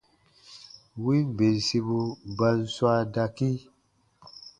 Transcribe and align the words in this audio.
Win 1.03 1.25
bensibu 1.37 1.99
ba 2.37 2.49
n 2.59 2.61
swaa 2.75 3.01
dakii. 3.13 3.59